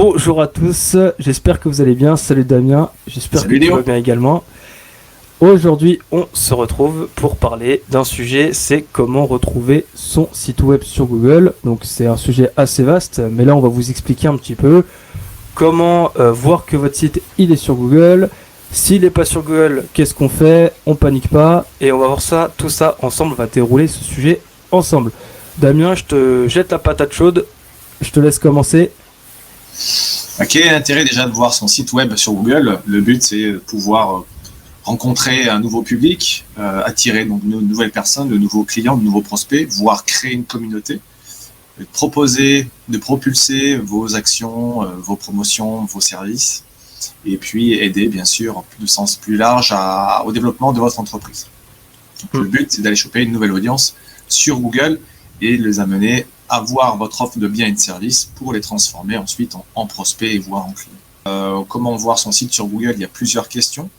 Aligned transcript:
Bonjour 0.00 0.40
à 0.40 0.46
tous, 0.46 0.96
j'espère 1.18 1.58
que 1.58 1.68
vous 1.68 1.80
allez 1.80 1.96
bien. 1.96 2.14
Salut 2.16 2.44
Damien, 2.44 2.88
j'espère 3.08 3.42
que 3.42 3.52
tu 3.52 3.68
vas 3.68 3.82
bien 3.82 3.96
également. 3.96 4.44
Aujourd'hui, 5.40 5.98
on 6.12 6.28
se 6.32 6.54
retrouve 6.54 7.08
pour 7.16 7.34
parler 7.34 7.82
d'un 7.88 8.04
sujet, 8.04 8.52
c'est 8.52 8.84
comment 8.92 9.26
retrouver 9.26 9.86
son 9.96 10.28
site 10.30 10.62
web 10.62 10.84
sur 10.84 11.06
Google. 11.06 11.52
Donc 11.64 11.80
c'est 11.82 12.06
un 12.06 12.16
sujet 12.16 12.52
assez 12.56 12.84
vaste, 12.84 13.20
mais 13.32 13.44
là 13.44 13.56
on 13.56 13.60
va 13.60 13.68
vous 13.68 13.90
expliquer 13.90 14.28
un 14.28 14.36
petit 14.36 14.54
peu 14.54 14.84
comment 15.56 16.12
euh, 16.20 16.30
voir 16.30 16.64
que 16.64 16.76
votre 16.76 16.94
site 16.94 17.20
il 17.36 17.50
est 17.50 17.56
sur 17.56 17.74
Google. 17.74 18.30
S'il 18.70 19.02
n'est 19.02 19.10
pas 19.10 19.24
sur 19.24 19.42
Google, 19.42 19.86
qu'est-ce 19.94 20.14
qu'on 20.14 20.28
fait? 20.28 20.74
On 20.86 20.94
panique 20.94 21.28
pas 21.28 21.66
et 21.80 21.90
on 21.90 21.98
va 21.98 22.06
voir 22.06 22.22
ça, 22.22 22.52
tout 22.56 22.68
ça 22.68 22.96
ensemble, 23.02 23.32
on 23.32 23.34
va 23.34 23.48
dérouler 23.48 23.88
ce 23.88 24.04
sujet 24.04 24.40
ensemble. 24.70 25.10
Damien, 25.56 25.96
je 25.96 26.04
te 26.04 26.46
jette 26.46 26.70
la 26.70 26.78
patate 26.78 27.12
chaude, 27.12 27.46
je 28.00 28.12
te 28.12 28.20
laisse 28.20 28.38
commencer. 28.38 28.92
Quel 30.48 30.62
est 30.62 30.72
l'intérêt 30.72 31.04
déjà 31.04 31.26
de 31.26 31.32
voir 31.32 31.52
son 31.52 31.68
site 31.68 31.92
web 31.92 32.14
sur 32.16 32.32
Google? 32.32 32.80
Le 32.86 33.00
but, 33.00 33.22
c'est 33.22 33.52
de 33.52 33.58
pouvoir 33.58 34.18
euh, 34.18 34.26
rencontrer 34.84 35.48
un 35.48 35.60
nouveau 35.60 35.82
public, 35.82 36.44
euh, 36.58 36.82
attirer 36.84 37.24
donc 37.24 37.46
de 37.46 37.60
nouvelles 37.60 37.90
personnes, 37.90 38.28
de 38.28 38.38
nouveaux 38.38 38.64
clients, 38.64 38.96
de 38.96 39.02
nouveaux 39.02 39.20
prospects, 39.20 39.68
voire 39.70 40.04
créer 40.04 40.32
une 40.32 40.44
communauté, 40.44 41.00
de 41.78 41.84
proposer, 41.92 42.68
de 42.88 42.98
propulser 42.98 43.76
vos 43.76 44.14
actions, 44.14 44.82
euh, 44.82 44.94
vos 44.98 45.16
promotions, 45.16 45.84
vos 45.84 46.00
services, 46.00 46.64
et 47.24 47.36
puis 47.36 47.74
aider, 47.74 48.08
bien 48.08 48.24
sûr, 48.24 48.58
en 48.58 48.64
de 48.80 48.86
sens 48.86 49.16
plus 49.16 49.36
large 49.36 49.74
au 50.24 50.32
développement 50.32 50.72
de 50.72 50.78
votre 50.78 50.98
entreprise. 51.00 51.46
Le 52.32 52.40
hmm. 52.40 52.48
but, 52.48 52.72
c'est 52.72 52.82
d'aller 52.82 52.96
choper 52.96 53.22
une 53.22 53.32
nouvelle 53.32 53.52
audience 53.52 53.94
sur 54.28 54.60
Google 54.60 55.00
et 55.40 55.56
les 55.56 55.80
amener 55.80 56.26
avoir 56.48 56.96
votre 56.96 57.20
offre 57.20 57.38
de 57.38 57.48
biens 57.48 57.66
et 57.66 57.72
de 57.72 57.78
services 57.78 58.30
pour 58.36 58.52
les 58.52 58.60
transformer 58.60 59.16
ensuite 59.16 59.54
en, 59.74 59.86
prospects 59.86 60.28
et 60.28 60.38
voire 60.38 60.66
en 60.66 60.72
clients. 60.72 60.92
Euh, 61.26 61.64
comment 61.68 61.94
voir 61.96 62.18
son 62.18 62.32
site 62.32 62.52
sur 62.52 62.66
Google? 62.66 62.92
Il 62.94 63.00
y 63.00 63.04
a 63.04 63.08
plusieurs 63.08 63.48
questions. 63.48 63.90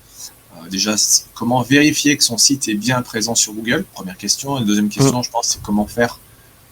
Euh, 0.55 0.70
déjà, 0.70 0.95
comment 1.33 1.61
vérifier 1.61 2.17
que 2.17 2.23
son 2.23 2.38
site 2.38 2.67
est 2.67 2.75
bien 2.75 3.02
présent 3.02 3.36
sur 3.36 3.53
Google? 3.53 3.86
Première 3.94 4.17
question. 4.17 4.59
Et 4.59 4.66
deuxième 4.66 4.89
question, 4.89 5.22
je 5.22 5.30
pense, 5.30 5.47
c'est 5.50 5.61
comment 5.61 5.86
faire 5.88 6.20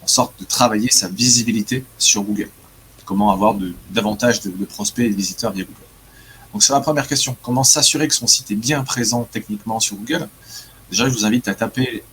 en 0.03 0.07
sorte 0.07 0.33
de 0.39 0.45
travailler 0.45 0.89
sa 0.89 1.09
visibilité 1.09 1.83
sur 1.97 2.23
Google? 2.23 2.49
Comment 3.05 3.31
avoir 3.31 3.53
de, 3.53 3.73
davantage 3.91 4.41
de, 4.41 4.65
prospects 4.65 5.05
et 5.05 5.09
de 5.09 5.15
visiteurs 5.15 5.51
via 5.51 5.63
Google? 5.63 5.79
Donc, 6.53 6.63
c'est 6.63 6.73
la 6.73 6.81
première 6.81 7.07
question. 7.07 7.37
Comment 7.41 7.63
s'assurer 7.63 8.07
que 8.07 8.15
son 8.15 8.27
site 8.27 8.49
est 8.51 8.55
bien 8.55 8.83
présent 8.83 9.27
techniquement 9.31 9.79
sur 9.79 9.95
Google? 9.95 10.27
Déjà, 10.89 11.09
je 11.09 11.13
vous 11.13 11.25
invite 11.25 11.47
à 11.49 11.55
taper 11.55 12.03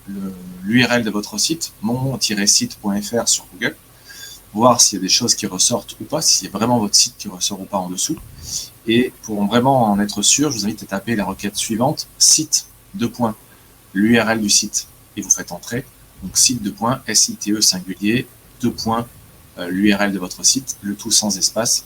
l'URL 0.64 1.04
de 1.04 1.10
votre 1.10 1.38
site, 1.38 1.72
mon-site.fr 1.82 3.28
sur 3.28 3.46
Google, 3.52 3.76
voir 4.52 4.80
s'il 4.80 4.98
y 4.98 5.00
a 5.00 5.02
des 5.02 5.08
choses 5.08 5.36
qui 5.36 5.46
ressortent 5.46 5.96
ou 6.00 6.04
pas, 6.04 6.20
y 6.42 6.46
a 6.46 6.50
vraiment 6.50 6.80
votre 6.80 6.96
site 6.96 7.14
qui 7.16 7.28
ressort 7.28 7.60
ou 7.60 7.66
pas 7.66 7.78
en 7.78 7.88
dessous. 7.88 8.16
Et 8.86 9.12
pour 9.22 9.44
vraiment 9.46 9.84
en 9.84 10.00
être 10.00 10.22
sûr, 10.22 10.50
je 10.50 10.58
vous 10.58 10.64
invite 10.64 10.82
à 10.82 10.86
taper 10.86 11.14
la 11.14 11.24
requête 11.24 11.56
suivante, 11.56 12.08
site 12.18 12.66
de 12.94 13.06
points, 13.06 13.36
l'URL 13.92 14.40
du 14.40 14.50
site, 14.50 14.88
et 15.16 15.22
vous 15.22 15.30
faites 15.30 15.52
entrer. 15.52 15.84
Donc 16.22 16.36
site 16.36 16.62
de 16.62 16.70
points, 16.70 17.00
S-I-T-E 17.06 17.60
singulier, 17.60 18.26
deux 18.60 18.74
euh, 19.58 19.68
l'URL 19.68 20.12
de 20.12 20.18
votre 20.18 20.44
site, 20.44 20.76
le 20.82 20.96
tout 20.96 21.12
sans 21.12 21.38
espace. 21.38 21.84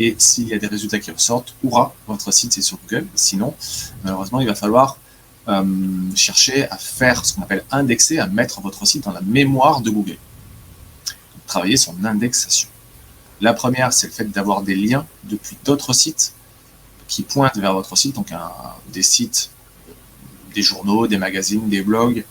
Et 0.00 0.16
s'il 0.18 0.48
y 0.48 0.54
a 0.54 0.58
des 0.58 0.66
résultats 0.66 0.98
qui 0.98 1.12
ressortent, 1.12 1.54
hurrah, 1.62 1.94
votre 2.08 2.32
site 2.32 2.58
est 2.58 2.62
sur 2.62 2.78
Google. 2.78 3.06
Sinon, 3.14 3.54
malheureusement, 4.02 4.40
il 4.40 4.46
va 4.46 4.54
falloir 4.54 4.98
euh, 5.48 5.64
chercher 6.14 6.68
à 6.70 6.76
faire 6.76 7.24
ce 7.24 7.34
qu'on 7.34 7.42
appelle 7.42 7.64
indexer, 7.70 8.18
à 8.18 8.26
mettre 8.26 8.60
votre 8.60 8.86
site 8.86 9.04
dans 9.04 9.12
la 9.12 9.20
mémoire 9.20 9.80
de 9.80 9.90
Google. 9.90 10.18
travailler 11.46 11.76
son 11.76 11.94
indexation. 12.04 12.68
La 13.40 13.54
première, 13.54 13.92
c'est 13.92 14.08
le 14.08 14.12
fait 14.12 14.24
d'avoir 14.24 14.62
des 14.62 14.74
liens 14.74 15.06
depuis 15.24 15.56
d'autres 15.64 15.92
sites 15.92 16.32
qui 17.06 17.22
pointent 17.22 17.58
vers 17.58 17.72
votre 17.72 17.96
site, 17.96 18.16
donc 18.16 18.32
des 18.92 19.02
sites, 19.02 19.50
des 20.54 20.62
journaux, 20.62 21.06
des 21.06 21.18
magazines, 21.18 21.68
des 21.68 21.82
blogs, 21.82 22.24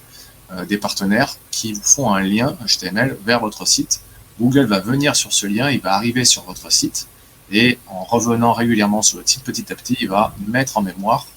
euh, 0.51 0.65
des 0.65 0.77
partenaires 0.77 1.37
qui 1.51 1.73
vous 1.73 1.81
font 1.81 2.13
un 2.13 2.21
lien 2.21 2.57
HTML 2.65 3.17
vers 3.25 3.39
votre 3.39 3.65
site. 3.67 4.01
Google 4.39 4.65
va 4.65 4.79
venir 4.79 5.15
sur 5.15 5.31
ce 5.31 5.47
lien, 5.47 5.71
il 5.71 5.79
va 5.79 5.93
arriver 5.93 6.25
sur 6.25 6.43
votre 6.43 6.71
site 6.71 7.07
et 7.51 7.79
en 7.87 8.03
revenant 8.03 8.53
régulièrement 8.53 9.01
sur 9.01 9.19
le 9.19 9.23
site 9.25 9.43
petit 9.43 9.71
à 9.71 9.75
petit, 9.75 9.95
il 10.01 10.09
va 10.09 10.35
mettre 10.47 10.77
en 10.77 10.81
mémoire 10.81 11.27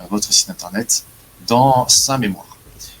euh, 0.00 0.04
votre 0.10 0.32
site 0.32 0.50
internet 0.50 1.04
dans 1.46 1.88
sa 1.88 2.18
mémoire. 2.18 2.50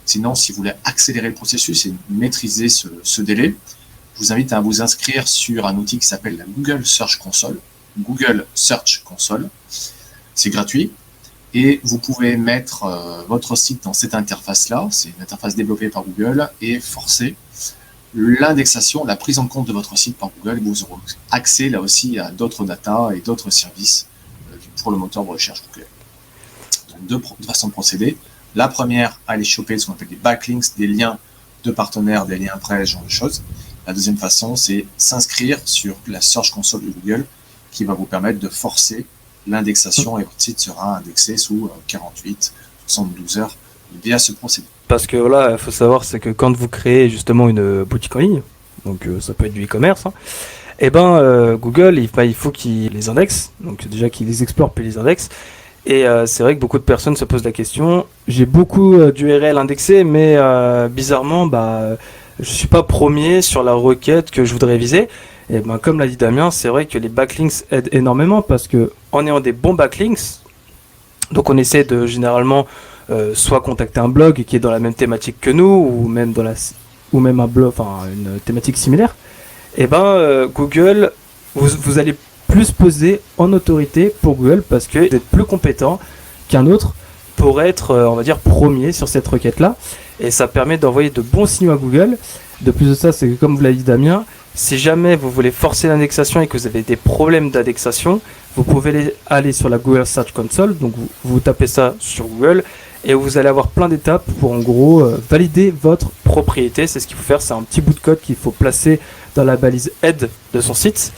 Sinon, 0.04 0.34
si 0.34 0.50
vous 0.50 0.56
voulez 0.58 0.72
accélérer 0.84 1.28
le 1.28 1.34
processus 1.34 1.86
et 1.86 1.94
maîtriser 2.08 2.68
ce, 2.68 3.22
délai, 3.22 3.54
je 4.14 4.18
vous 4.18 4.32
invite 4.32 4.52
à 4.52 4.60
vous 4.60 4.82
inscrire 4.82 5.28
sur 5.28 5.66
un 5.66 5.76
outil 5.76 5.98
qui 5.98 6.06
s'appelle 6.06 6.36
la 6.36 6.44
Google 6.44 6.84
Search 6.84 7.18
Console. 7.18 7.60
Google 7.96 8.46
Search 8.54 9.02
Console. 9.04 9.48
C'est 10.34 10.50
gratuit. 10.50 10.90
Et 11.54 11.80
vous 11.84 11.98
pouvez 11.98 12.36
mettre 12.36 12.84
euh, 12.84 13.22
votre 13.28 13.56
site 13.56 13.84
dans 13.84 13.92
cette 13.92 14.14
interface-là. 14.14 14.88
C'est 14.90 15.10
une 15.10 15.22
interface 15.22 15.54
développée 15.54 15.90
par 15.90 16.04
Google 16.04 16.48
et 16.60 16.80
forcer 16.80 17.36
l'indexation, 18.14 19.04
la 19.04 19.16
prise 19.16 19.38
en 19.38 19.46
compte 19.46 19.66
de 19.68 19.72
votre 19.72 19.96
site 19.96 20.16
par 20.16 20.30
Google. 20.38 20.60
Vous 20.62 20.82
aurez 20.82 21.00
accès 21.30 21.68
là 21.68 21.80
aussi 21.80 22.18
à 22.18 22.30
d'autres 22.30 22.64
data 22.64 23.10
et 23.14 23.20
d'autres 23.20 23.50
services 23.50 24.06
euh, 24.52 24.56
pour 24.82 24.90
le 24.90 24.98
moteur 24.98 25.24
de 25.24 25.30
recherche 25.30 25.62
Google. 25.72 25.86
Deux 27.00 27.20
façons 27.46 27.68
de 27.68 27.72
procéder. 27.72 28.16
La 28.54 28.68
première, 28.68 29.20
aller 29.26 29.44
choper 29.44 29.78
ce 29.78 29.86
qu'on 29.86 29.92
appelle 29.92 30.08
des 30.08 30.16
backlinks, 30.16 30.76
des 30.76 30.86
liens 30.86 31.18
de 31.64 31.70
partenaires, 31.70 32.26
des 32.26 32.38
liens 32.38 32.56
prêts, 32.60 32.84
ce 32.84 32.92
genre 32.92 33.04
de 33.04 33.10
choses. 33.10 33.42
La 33.86 33.92
deuxième 33.92 34.16
façon, 34.16 34.56
c'est 34.56 34.86
s'inscrire 34.96 35.58
sur 35.64 35.96
la 36.06 36.20
Search 36.20 36.50
Console 36.50 36.84
de 36.84 36.90
Google 36.90 37.26
qui 37.70 37.84
va 37.84 37.94
vous 37.94 38.04
permettre 38.04 38.38
de 38.38 38.48
forcer 38.48 39.06
l'indexation 39.46 40.18
et 40.18 40.24
votre 40.24 40.34
site 40.38 40.60
sera 40.60 40.98
indexé 40.98 41.36
sous 41.36 41.70
48, 41.86 42.52
euh, 42.54 42.60
72 42.86 43.38
heures 43.38 43.56
via 44.02 44.18
ce 44.18 44.32
procédé. 44.32 44.66
Parce 44.88 45.06
que 45.06 45.16
voilà, 45.16 45.52
il 45.52 45.58
faut 45.58 45.70
savoir, 45.70 46.04
c'est 46.04 46.20
que 46.20 46.30
quand 46.30 46.54
vous 46.54 46.68
créez 46.68 47.08
justement 47.08 47.48
une 47.48 47.84
boutique 47.84 48.14
en 48.16 48.18
ligne, 48.18 48.42
donc 48.84 49.06
euh, 49.06 49.20
ça 49.20 49.34
peut 49.34 49.46
être 49.46 49.54
du 49.54 49.64
e-commerce, 49.64 50.06
hein, 50.06 50.12
et 50.78 50.86
eh 50.86 50.90
ben 50.90 51.16
euh, 51.16 51.56
Google, 51.56 51.98
il, 51.98 52.08
il 52.24 52.34
faut 52.34 52.50
qu'il 52.50 52.92
les 52.92 53.08
indexe, 53.10 53.52
donc 53.60 53.86
déjà 53.88 54.08
qu'il 54.08 54.26
les 54.26 54.42
explore 54.42 54.72
puis 54.72 54.84
les 54.84 54.96
indexe, 54.96 55.28
et 55.86 56.06
euh, 56.06 56.26
c'est 56.26 56.42
vrai 56.42 56.54
que 56.54 56.60
beaucoup 56.60 56.78
de 56.78 56.84
personnes 56.84 57.16
se 57.16 57.24
posent 57.24 57.44
la 57.44 57.52
question. 57.52 58.06
J'ai 58.28 58.46
beaucoup 58.46 58.94
euh, 58.94 59.12
d'URL 59.12 59.56
indexés, 59.56 60.04
mais 60.04 60.34
euh, 60.36 60.88
bizarrement, 60.88 61.46
bah, 61.46 61.96
je 62.38 62.50
suis 62.50 62.68
pas 62.68 62.82
premier 62.82 63.40
sur 63.40 63.62
la 63.62 63.72
requête 63.72 64.30
que 64.30 64.44
je 64.44 64.52
voudrais 64.52 64.76
viser. 64.76 65.08
Et 65.48 65.60
ben, 65.60 65.78
comme 65.78 65.98
l'a 65.98 66.06
dit 66.06 66.16
Damien, 66.16 66.50
c'est 66.50 66.68
vrai 66.68 66.86
que 66.86 66.98
les 66.98 67.08
backlinks 67.08 67.64
aident 67.70 67.88
énormément 67.92 68.42
parce 68.42 68.68
que 68.68 68.92
en 69.10 69.26
ayant 69.26 69.40
des 69.40 69.52
bons 69.52 69.74
backlinks, 69.74 70.40
donc 71.32 71.48
on 71.50 71.56
essaie 71.56 71.84
de 71.84 72.06
généralement 72.06 72.66
soit 73.34 73.60
contacter 73.60 73.98
un 73.98 74.08
blog 74.08 74.44
qui 74.44 74.54
est 74.54 74.60
dans 74.60 74.70
la 74.70 74.78
même 74.78 74.94
thématique 74.94 75.40
que 75.40 75.50
nous, 75.50 75.64
ou 75.64 76.06
même 76.06 76.32
dans 76.32 76.44
la, 76.44 76.52
ou 77.12 77.18
même 77.18 77.40
un 77.40 77.48
blog, 77.48 77.70
enfin 77.76 78.06
une 78.06 78.38
thématique 78.38 78.76
similaire. 78.76 79.16
Et 79.76 79.88
ben 79.88 80.46
Google, 80.54 81.10
vous, 81.56 81.66
vous 81.82 81.98
allez 81.98 82.14
plus 82.50 82.72
posé 82.72 83.20
en 83.38 83.52
autorité 83.52 84.12
pour 84.22 84.34
Google 84.34 84.62
parce 84.68 84.86
que 84.86 84.98
vous 84.98 85.16
êtes 85.16 85.24
plus 85.24 85.44
compétent 85.44 86.00
qu'un 86.48 86.66
autre 86.66 86.94
pour 87.36 87.62
être, 87.62 87.92
euh, 87.92 88.06
on 88.06 88.16
va 88.16 88.22
dire, 88.22 88.38
premier 88.38 88.92
sur 88.92 89.08
cette 89.08 89.26
requête-là. 89.26 89.76
Et 90.18 90.30
ça 90.30 90.48
permet 90.48 90.76
d'envoyer 90.76 91.10
de 91.10 91.22
bons 91.22 91.46
signaux 91.46 91.72
à 91.72 91.76
Google. 91.76 92.18
De 92.60 92.70
plus 92.70 92.88
de 92.88 92.94
ça, 92.94 93.12
c'est 93.12 93.28
que 93.28 93.34
comme 93.34 93.56
vous 93.56 93.62
l'a 93.62 93.72
dit 93.72 93.84
Damien, 93.84 94.24
si 94.54 94.78
jamais 94.78 95.16
vous 95.16 95.30
voulez 95.30 95.52
forcer 95.52 95.88
l'indexation 95.88 96.40
et 96.40 96.46
que 96.46 96.58
vous 96.58 96.66
avez 96.66 96.82
des 96.82 96.96
problèmes 96.96 97.50
d'indexation, 97.50 98.20
vous 98.56 98.64
pouvez 98.64 99.14
aller 99.26 99.52
sur 99.52 99.68
la 99.68 99.78
Google 99.78 100.04
Search 100.04 100.32
Console. 100.32 100.76
Donc 100.76 100.92
vous, 101.24 101.40
tapez 101.40 101.68
ça 101.68 101.94
sur 102.00 102.26
Google 102.26 102.64
et 103.04 103.14
vous 103.14 103.38
allez 103.38 103.48
avoir 103.48 103.68
plein 103.68 103.88
d'étapes 103.88 104.26
pour 104.40 104.52
en 104.52 104.58
gros 104.58 105.00
euh, 105.00 105.18
valider 105.30 105.72
votre 105.80 106.10
propriété. 106.24 106.86
C'est 106.86 107.00
ce 107.00 107.06
qu'il 107.06 107.16
faut 107.16 107.22
faire. 107.22 107.40
C'est 107.40 107.54
un 107.54 107.62
petit 107.62 107.80
bout 107.80 107.94
de 107.94 108.00
code 108.00 108.20
qu'il 108.20 108.36
faut 108.36 108.50
placer 108.50 109.00
dans 109.34 109.44
la 109.44 109.56
balise 109.56 109.92
aide 110.02 110.28
de 110.52 110.60
son 110.60 110.74
site. 110.74 111.12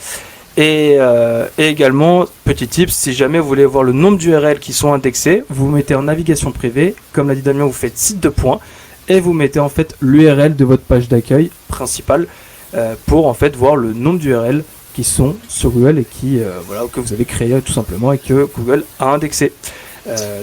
Euh, 0.59 1.47
et, 1.57 1.67
également, 1.67 2.25
petit 2.45 2.67
tip, 2.67 2.89
si 2.89 3.13
jamais 3.13 3.39
vous 3.39 3.47
voulez 3.47 3.65
voir 3.65 3.83
le 3.83 3.91
nombre 3.91 4.17
d'URL 4.17 4.59
qui 4.59 4.73
sont 4.73 4.93
indexés, 4.93 5.43
vous 5.49 5.67
mettez 5.67 5.95
en 5.95 6.03
navigation 6.03 6.51
privée, 6.51 6.95
comme 7.11 7.27
l'a 7.27 7.35
dit 7.35 7.41
Damien, 7.41 7.65
vous 7.65 7.71
faites 7.71 7.97
site 7.97 8.19
de 8.19 8.29
points, 8.29 8.59
et 9.07 9.19
vous 9.19 9.33
mettez 9.33 9.59
en 9.59 9.69
fait 9.69 9.95
l'URL 10.01 10.55
de 10.55 10.65
votre 10.65 10.83
page 10.83 11.09
d'accueil 11.09 11.49
principale 11.67 12.27
euh, 12.75 12.95
pour 13.05 13.27
en 13.27 13.33
fait 13.33 13.55
voir 13.55 13.75
le 13.75 13.93
nombre 13.93 14.19
d'URL 14.19 14.63
qui 14.93 15.03
sont 15.03 15.35
sur 15.49 15.71
Google 15.71 15.99
et 15.99 16.05
qui 16.05 16.39
euh, 16.39 16.59
voilà 16.65 16.83
que 16.91 16.99
vous 16.99 17.13
avez 17.13 17.25
créé 17.25 17.59
tout 17.61 17.73
simplement 17.73 18.13
et 18.13 18.19
que 18.19 18.47
Google 18.55 18.83
a 18.99 19.11
indexé. 19.13 19.51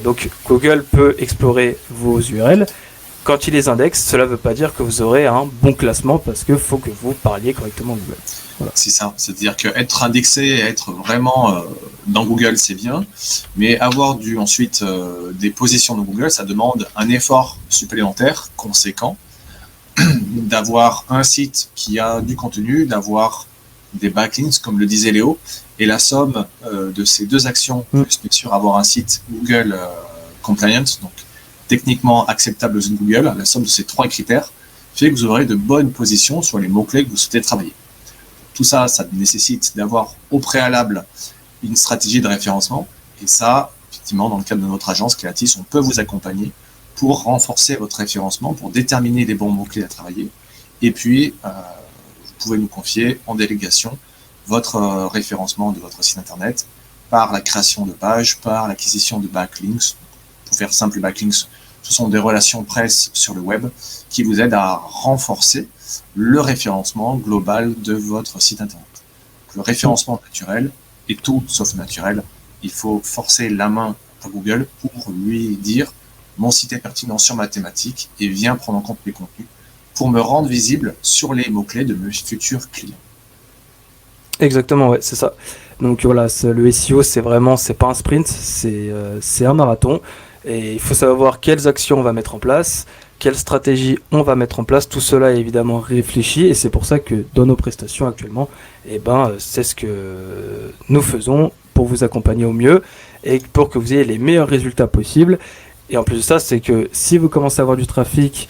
donc 0.05 0.29
Google 0.47 0.85
peut 0.91 1.15
explorer 1.19 1.79
vos 1.89 2.21
URL 2.21 2.67
quand 3.25 3.47
il 3.47 3.55
les 3.55 3.69
indexe, 3.69 4.05
cela 4.05 4.25
ne 4.25 4.31
veut 4.31 4.37
pas 4.37 4.55
dire 4.55 4.75
que 4.75 4.83
vous 4.83 5.03
aurez 5.03 5.27
un 5.27 5.49
bon 5.63 5.73
classement 5.73 6.19
parce 6.19 6.45
qu'il 6.45 6.57
faut 6.57 6.79
que 6.79 6.91
vous 6.91 7.13
parliez 7.13 7.53
correctement 7.53 7.95
Google. 7.95 8.19
C'est 8.75 8.91
ça, 8.91 9.15
c'est-à-dire 9.17 9.57
qu'être 9.57 10.03
indexé, 10.03 10.57
être 10.59 10.93
vraiment 10.93 11.55
euh, 11.55 11.61
dans 12.07 12.27
Google, 12.27 12.59
c'est 12.59 12.75
bien, 12.75 13.07
mais 13.57 13.79
avoir 13.79 14.17
du, 14.17 14.39
ensuite 14.39 14.83
euh, 14.83 15.33
des 15.33 15.51
positions 15.51 15.95
dans 15.95 16.03
Google, 16.03 16.31
ça 16.31 16.45
demande 16.45 16.87
un 16.95 17.09
effort 17.09 17.59
supplémentaire, 17.71 18.49
conséquent, 18.57 19.17
d'avoir 19.99 21.05
un 21.09 21.23
site 21.23 21.71
qui 21.75 21.99
a 21.99 22.21
du 22.21 22.37
contenu, 22.37 22.85
d'avoir 22.85 23.47
des 23.95 24.11
backlinks, 24.11 24.61
comme 24.61 24.79
le 24.79 24.87
disait 24.87 25.11
Léo, 25.11 25.39
Et 25.79 25.87
la 25.87 25.99
somme 25.99 26.45
euh, 26.67 26.93
de 26.93 27.05
ces 27.05 27.25
deux 27.25 27.47
actions, 27.47 27.87
Mm. 27.93 28.03
plus 28.03 28.21
bien 28.21 28.31
sûr 28.31 28.53
avoir 28.53 28.77
un 28.77 28.85
site 28.85 29.23
Google 29.31 29.79
compliant, 30.43 30.85
donc 31.03 31.13
techniquement 31.71 32.27
acceptable 32.27 32.79
aux 32.79 32.89
Google, 32.91 33.33
la 33.39 33.45
somme 33.45 33.63
de 33.63 33.69
ces 33.69 33.85
trois 33.85 34.09
critères 34.09 34.51
fait 34.93 35.09
que 35.09 35.15
vous 35.15 35.25
aurez 35.25 35.47
de 35.47 35.55
bonnes 35.55 35.93
positions 35.93 36.43
sur 36.43 36.59
les 36.59 36.67
mots-clés 36.67 37.05
que 37.05 37.11
vous 37.11 37.17
souhaitez 37.17 37.41
travailler. 37.41 37.73
Tout 38.55 38.65
ça, 38.65 38.89
ça 38.89 39.07
nécessite 39.13 39.77
d'avoir 39.77 40.17
au 40.33 40.41
préalable 40.41 41.07
une 41.63 41.77
stratégie 41.77 42.21
de 42.21 42.27
référencement. 42.27 42.89
Et 43.23 43.29
ça, 43.29 43.71
effectivement, 43.93 44.29
dans 44.29 44.39
le 44.39 44.43
cadre 44.43 44.63
de 44.63 44.67
notre 44.67 44.89
agence 44.91 45.15
Creatis, 45.15 45.55
on 45.61 45.63
peut 45.63 45.79
vous 45.79 46.01
accompagner 46.01 46.51
pour 46.97 47.23
renforcer 47.23 47.77
votre 47.77 47.99
référencement, 47.99 48.53
pour 48.53 48.71
déterminer 48.71 49.25
les 49.25 49.35
bons 49.35 49.51
mots-clés 49.51 49.85
à 49.85 49.89
travailler. 49.89 50.29
Et 50.83 50.91
puis, 50.91 51.35
euh, 51.45 51.51
vous 52.27 52.33
pouvez 52.41 52.59
nous 52.59 52.67
confier 52.67 53.21
en 53.29 53.37
délégation 53.37 53.97
votre 54.49 54.75
euh, 54.75 55.07
référencement 55.07 55.71
de 55.71 55.79
votre 55.79 56.03
site 56.03 56.19
internet 56.19 56.67
par 57.11 57.31
la 57.33 57.41
création 57.41 57.87
de 57.87 57.93
pages, 57.93 58.39
par 58.41 58.67
l'acquisition 58.67 59.21
de 59.21 59.29
backlinks. 59.29 59.95
Pour 60.47 60.57
faire 60.57 60.73
simple, 60.73 60.99
backlinks, 60.99 61.47
ce 61.83 61.93
sont 61.93 62.09
des 62.09 62.19
relations 62.19 62.63
presse 62.65 63.11
sur 63.13 63.35
le 63.35 63.41
web 63.41 63.67
qui 64.09 64.23
vous 64.23 64.41
aident 64.41 64.55
à 64.55 64.77
renforcer 64.77 65.69
le 66.15 66.41
référencement 66.41 67.17
global 67.17 67.75
de 67.81 67.95
votre 67.95 68.41
site 68.41 68.61
internet. 68.61 68.87
Le 69.55 69.63
référencement 69.63 70.21
naturel 70.23 70.71
est 71.09 71.21
tout 71.21 71.43
sauf 71.49 71.75
naturel. 71.75 72.23
Il 72.63 72.71
faut 72.71 73.01
forcer 73.03 73.49
la 73.49 73.69
main 73.69 73.97
à 74.25 74.29
Google 74.29 74.67
pour 74.81 75.11
lui 75.11 75.57
dire 75.57 75.93
mon 76.39 76.51
site 76.51 76.73
est 76.73 76.79
pertinent 76.79 77.19
sur 77.19 77.35
ma 77.37 77.49
thématique 77.49 78.09
et 78.19 78.29
viens 78.29 78.57
prendre 78.57 78.79
en 78.79 78.83
compte 78.83 78.99
mes 79.05 79.13
contenus 79.13 79.49
pour 79.95 80.09
me 80.09 80.21
rendre 80.21 80.49
visible 80.49 80.95
sur 81.03 81.35
les 81.35 81.51
mots-clés 81.51 81.85
de 81.85 81.95
mes 81.95 82.13
futurs 82.13 82.71
clients. 82.71 82.95
Exactement, 84.39 84.89
ouais, 84.89 85.01
c'est 85.03 85.17
ça. 85.17 85.35
Donc 85.81 86.05
voilà, 86.05 86.29
le 86.45 86.73
SEO, 86.73 87.03
c'est 87.03 87.21
vraiment, 87.21 87.57
c'est 87.57 87.75
pas 87.75 87.89
un 87.89 87.95
sprint, 87.95 88.27
c'est 88.27 88.91
euh, 88.91 89.19
c'est 89.21 89.45
un 89.45 89.55
marathon. 89.55 90.01
Et 90.45 90.73
il 90.73 90.81
faut 90.81 90.95
savoir 90.95 91.41
quelles 91.41 91.69
actions 91.69 91.99
on 91.99 92.03
va 92.03 92.13
mettre 92.13 92.35
en 92.35 92.39
place, 92.39 92.87
quelle 93.19 93.37
stratégie 93.37 93.99
on 94.11 94.23
va 94.23 94.37
mettre 94.37 94.61
en 94.61 94.65
place. 94.65 94.89
Tout 94.89 95.01
cela 95.01 95.33
est 95.33 95.39
évidemment 95.39 95.79
réfléchi 95.79 96.47
et 96.47 96.55
c'est 96.55 96.71
pour 96.71 96.87
ça 96.87 96.99
que 96.99 97.25
dans 97.35 97.47
nos 97.47 97.57
prestations 97.57 98.07
actuellement, 98.07 98.49
eh 98.89 98.99
ben, 98.99 99.31
euh, 99.31 99.35
c'est 99.39 99.63
ce 99.63 99.75
que 99.75 100.73
nous 100.89 101.03
faisons 101.03 101.53
pour 101.75 101.87
vous 101.87 102.05
accompagner 102.05 102.45
au 102.45 102.53
mieux 102.53 102.83
et 103.23 103.41
pour 103.53 103.69
que 103.69 103.79
vous 103.79 103.93
ayez 103.93 104.05
les 104.05 104.19
meilleurs 104.19 104.49
résultats 104.49 104.87
possibles. 104.87 105.39
Et 105.91 105.97
en 105.97 106.05
plus 106.05 106.17
de 106.17 106.23
ça, 106.23 106.39
c'est 106.39 106.61
que 106.61 106.89
si 106.93 107.19
vous 107.19 107.29
commencez 107.29 107.61
à 107.61 107.63
avoir 107.63 107.77
du 107.77 107.87
trafic, 107.87 108.49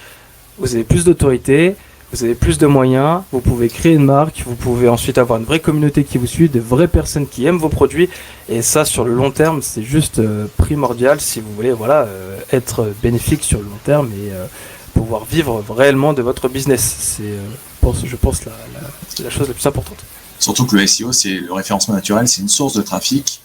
vous 0.59 0.75
avez 0.75 0.85
plus 0.85 1.05
d'autorité, 1.05 1.75
vous 2.13 2.25
avez 2.25 2.35
plus 2.35 2.59
de 2.59 2.67
moyens, 2.67 3.23
vous 3.31 3.41
pouvez 3.41 3.69
créer 3.69 3.93
une 3.93 4.05
marque, 4.05 4.43
vous 4.45 4.57
pouvez 4.57 4.89
ensuite 4.89 5.17
avoir 5.17 5.39
une 5.39 5.45
vraie 5.45 5.61
communauté 5.61 6.03
qui 6.03 6.19
vous 6.19 6.27
suit, 6.27 6.49
de 6.49 6.59
vraies 6.59 6.89
personnes 6.89 7.27
qui 7.29 7.47
aiment 7.47 7.59
vos 7.59 7.69
produits. 7.69 8.09
Et 8.49 8.63
ça, 8.63 8.85
sur 8.85 9.05
le 9.05 9.15
long 9.15 9.31
terme, 9.31 9.63
c'est 9.63 9.85
juste 9.85 10.19
euh, 10.19 10.47
primordial 10.57 11.21
si 11.21 11.41
vous 11.41 11.53
voulez 11.55 11.73
voilà, 11.73 12.03
euh, 12.03 12.39
être 12.53 12.93
bénéfique 13.01 13.45
sur 13.45 13.61
le 13.61 13.67
long 13.67 13.79
terme 13.85 14.09
et 14.09 14.33
euh, 14.33 14.47
pouvoir 14.93 15.25
vivre 15.25 15.65
réellement 15.71 16.13
de 16.13 16.23
votre 16.23 16.49
business. 16.49 16.83
C'est, 16.99 17.35
je 18.05 18.17
pense, 18.17 18.45
la 18.45 19.31
chose 19.31 19.47
la 19.47 19.55
plus 19.55 19.67
importante. 19.67 19.99
Surtout 20.41 20.67
que 20.67 20.77
le 20.77 20.87
SEO, 20.87 21.13
c'est 21.13 21.35
le 21.35 21.53
référencement 21.53 21.95
naturel, 21.95 22.27
c'est 22.27 22.43
une 22.43 22.49
source 22.49 22.75
de 22.75 22.83
trafic 22.83 23.41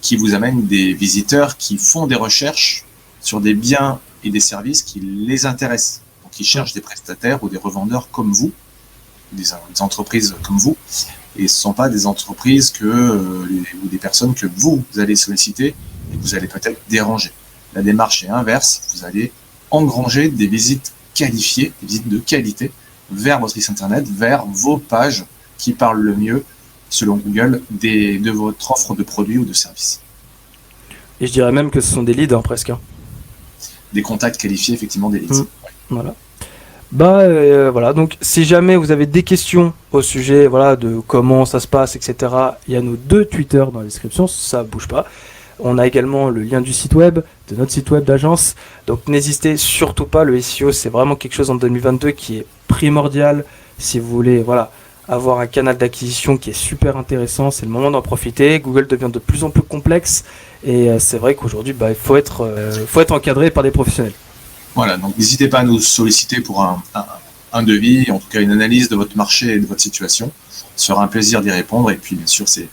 qui 0.00 0.16
vous 0.16 0.34
amène 0.34 0.66
des 0.66 0.92
visiteurs 0.92 1.56
qui 1.56 1.78
font 1.78 2.06
des 2.06 2.14
recherches 2.14 2.84
sur 3.20 3.40
des 3.40 3.54
biens 3.54 4.00
et 4.24 4.30
des 4.30 4.40
services 4.40 4.82
qui 4.82 5.00
les 5.00 5.46
intéressent. 5.46 6.02
Ils 6.38 6.44
cherchent 6.44 6.72
des 6.72 6.80
prestataires 6.80 7.42
ou 7.44 7.48
des 7.48 7.58
revendeurs 7.58 8.08
comme 8.10 8.32
vous, 8.32 8.52
des, 9.32 9.44
des 9.44 9.82
entreprises 9.82 10.34
comme 10.42 10.58
vous, 10.58 10.76
et 11.36 11.46
ce 11.48 11.54
ne 11.54 11.60
sont 11.60 11.72
pas 11.72 11.88
des 11.88 12.06
entreprises 12.06 12.70
que, 12.70 12.84
euh, 12.84 13.46
les- 13.50 13.60
ou 13.82 13.88
des 13.88 13.98
personnes 13.98 14.34
que 14.34 14.46
vous 14.56 14.82
allez 14.98 15.16
solliciter 15.16 15.68
et 16.12 16.16
que 16.16 16.22
vous 16.22 16.34
allez 16.34 16.48
peut-être 16.48 16.80
déranger. 16.88 17.30
La 17.74 17.82
démarche 17.82 18.24
est 18.24 18.28
inverse, 18.28 18.82
vous 18.94 19.04
allez 19.04 19.32
engranger 19.70 20.28
des 20.28 20.46
visites 20.46 20.92
qualifiées, 21.14 21.72
des 21.80 21.86
visites 21.86 22.08
de 22.08 22.18
qualité 22.18 22.70
vers 23.10 23.38
votre 23.40 23.54
site 23.54 23.70
internet, 23.70 24.06
vers 24.08 24.44
vos 24.46 24.78
pages 24.78 25.24
qui 25.58 25.72
parlent 25.72 26.00
le 26.00 26.16
mieux, 26.16 26.44
selon 26.90 27.16
Google, 27.16 27.62
des, 27.70 28.18
de 28.18 28.30
votre 28.30 28.70
offre 28.72 28.94
de 28.94 29.02
produits 29.02 29.38
ou 29.38 29.44
de 29.44 29.52
services. 29.52 30.00
Et 31.20 31.26
je 31.26 31.32
dirais 31.32 31.52
même 31.52 31.70
que 31.70 31.80
ce 31.80 31.92
sont 31.94 32.02
des 32.02 32.14
leads 32.14 32.34
hein, 32.34 32.42
presque. 32.42 32.70
hein. 32.70 32.80
Des 33.92 34.02
contacts 34.02 34.38
qualifiés, 34.40 34.74
effectivement, 34.74 35.08
des 35.08 35.20
leads. 35.20 35.42
Mm. 35.42 35.46
Voilà. 35.92 36.14
Bah 36.92 37.20
euh, 37.20 37.70
voilà, 37.70 37.94
donc 37.94 38.18
si 38.20 38.44
jamais 38.44 38.76
vous 38.76 38.90
avez 38.92 39.06
des 39.06 39.22
questions 39.22 39.72
au 39.92 40.02
sujet 40.02 40.44
de 40.44 41.00
comment 41.06 41.46
ça 41.46 41.58
se 41.58 41.66
passe, 41.66 41.96
etc., 41.96 42.14
il 42.68 42.74
y 42.74 42.76
a 42.76 42.82
nos 42.82 42.96
deux 42.96 43.24
Twitter 43.24 43.64
dans 43.72 43.78
la 43.78 43.86
description, 43.86 44.26
ça 44.26 44.62
bouge 44.62 44.88
pas. 44.88 45.06
On 45.58 45.78
a 45.78 45.86
également 45.86 46.28
le 46.28 46.42
lien 46.42 46.60
du 46.60 46.74
site 46.74 46.94
web, 46.94 47.20
de 47.48 47.56
notre 47.56 47.72
site 47.72 47.90
web 47.90 48.04
d'agence. 48.04 48.56
Donc 48.86 49.08
n'hésitez 49.08 49.56
surtout 49.56 50.04
pas, 50.04 50.24
le 50.24 50.38
SEO 50.38 50.70
c'est 50.70 50.90
vraiment 50.90 51.16
quelque 51.16 51.32
chose 51.32 51.48
en 51.48 51.54
2022 51.54 52.10
qui 52.10 52.38
est 52.38 52.46
primordial. 52.68 53.46
Si 53.78 53.98
vous 53.98 54.08
voulez 54.08 54.42
voilà, 54.42 54.70
avoir 55.08 55.38
un 55.38 55.46
canal 55.46 55.78
d'acquisition 55.78 56.36
qui 56.36 56.50
est 56.50 56.52
super 56.52 56.98
intéressant, 56.98 57.50
c'est 57.50 57.64
le 57.64 57.72
moment 57.72 57.90
d'en 57.90 58.02
profiter. 58.02 58.60
Google 58.60 58.86
devient 58.86 59.10
de 59.10 59.18
plus 59.18 59.44
en 59.44 59.50
plus 59.50 59.62
complexe 59.62 60.24
et 60.62 60.90
euh, 60.90 60.98
c'est 60.98 61.16
vrai 61.16 61.36
qu'aujourd'hui 61.36 61.72
bah, 61.72 61.88
il 61.90 61.96
euh, 61.96 62.86
faut 62.86 63.00
être 63.00 63.12
encadré 63.12 63.50
par 63.50 63.62
des 63.62 63.70
professionnels. 63.70 64.12
Voilà, 64.74 64.96
donc 64.96 65.16
n'hésitez 65.18 65.48
pas 65.48 65.60
à 65.60 65.62
nous 65.64 65.78
solliciter 65.80 66.40
pour 66.40 66.62
un, 66.62 66.82
un, 66.94 67.04
un 67.52 67.62
devis, 67.62 68.10
en 68.10 68.18
tout 68.18 68.28
cas 68.30 68.40
une 68.40 68.50
analyse 68.52 68.88
de 68.88 68.96
votre 68.96 69.16
marché 69.16 69.54
et 69.54 69.58
de 69.58 69.66
votre 69.66 69.80
situation. 69.80 70.30
Ce 70.76 70.86
sera 70.86 71.04
un 71.04 71.08
plaisir 71.08 71.42
d'y 71.42 71.50
répondre. 71.50 71.90
Et 71.90 71.96
puis, 71.96 72.16
bien 72.16 72.26
sûr, 72.26 72.48
c'est 72.48 72.68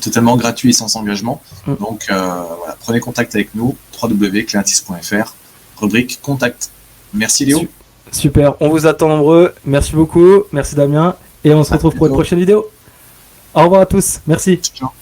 totalement 0.00 0.36
gratuit 0.36 0.70
et 0.70 0.72
sans 0.74 0.94
engagement. 0.96 1.40
Mm. 1.66 1.74
Donc, 1.76 2.06
euh, 2.10 2.42
voilà, 2.58 2.76
prenez 2.80 3.00
contact 3.00 3.34
avec 3.34 3.54
nous, 3.54 3.76
www.clintis.fr, 4.02 5.34
rubrique 5.78 6.20
contact. 6.22 6.70
Merci 7.14 7.46
Léo. 7.46 7.60
Su- 7.60 7.68
Super, 8.10 8.54
on 8.60 8.68
vous 8.70 8.86
attend 8.86 9.08
nombreux. 9.08 9.54
Merci 9.64 9.92
beaucoup, 9.92 10.44
merci 10.52 10.74
Damien, 10.74 11.14
et 11.44 11.52
on 11.54 11.62
se 11.64 11.72
À 11.72 11.74
retrouve 11.76 11.94
pour 11.94 12.06
une 12.06 12.12
prochaine 12.12 12.38
vidéo. 12.38 12.66
Au 13.54 13.62
revoir 13.64 13.82
à 13.82 13.86
tous, 13.86 14.20
merci. 14.26 14.58
Ciao. 14.62 14.97